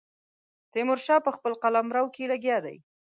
تیمور 0.71 0.99
شاه 1.05 1.19
په 1.25 1.31
خپل 1.37 1.53
قلمرو 1.63 2.05
کې 2.15 2.29
لګیا 2.31 2.57
دی. 2.65 2.77